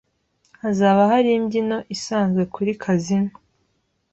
Hazaba 0.61 1.01
hari 1.11 1.29
imbyino 1.37 1.77
isanzwe 1.95 2.41
kuri 2.53 2.71
kazino. 2.83 3.31